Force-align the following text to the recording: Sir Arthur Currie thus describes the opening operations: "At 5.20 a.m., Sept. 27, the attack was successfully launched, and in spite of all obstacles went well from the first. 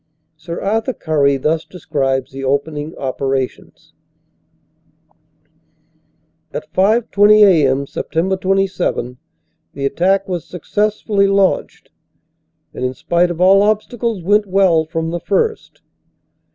Sir 0.35 0.59
Arthur 0.59 0.93
Currie 0.93 1.37
thus 1.37 1.63
describes 1.63 2.31
the 2.31 2.43
opening 2.43 2.95
operations: 2.97 3.93
"At 6.51 6.73
5.20 6.73 7.43
a.m., 7.45 7.85
Sept. 7.85 8.41
27, 8.41 9.17
the 9.73 9.85
attack 9.85 10.27
was 10.27 10.43
successfully 10.43 11.27
launched, 11.27 11.91
and 12.73 12.83
in 12.83 12.95
spite 12.95 13.29
of 13.29 13.39
all 13.39 13.61
obstacles 13.61 14.23
went 14.23 14.47
well 14.47 14.85
from 14.85 15.11
the 15.11 15.19
first. 15.19 15.83